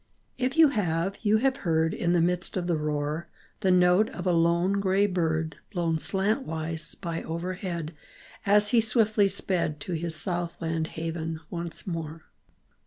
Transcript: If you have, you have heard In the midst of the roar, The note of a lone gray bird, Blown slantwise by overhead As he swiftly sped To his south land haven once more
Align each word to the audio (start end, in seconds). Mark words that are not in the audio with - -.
If 0.39 0.57
you 0.57 0.69
have, 0.69 1.19
you 1.21 1.37
have 1.37 1.57
heard 1.57 1.93
In 1.93 2.11
the 2.13 2.21
midst 2.21 2.57
of 2.57 2.65
the 2.65 2.75
roar, 2.75 3.29
The 3.59 3.69
note 3.69 4.09
of 4.09 4.25
a 4.25 4.31
lone 4.31 4.79
gray 4.79 5.05
bird, 5.05 5.57
Blown 5.71 5.99
slantwise 5.99 6.95
by 6.99 7.21
overhead 7.21 7.93
As 8.43 8.69
he 8.69 8.81
swiftly 8.81 9.27
sped 9.27 9.79
To 9.81 9.93
his 9.93 10.15
south 10.15 10.59
land 10.59 10.87
haven 10.97 11.39
once 11.51 11.85
more 11.85 12.23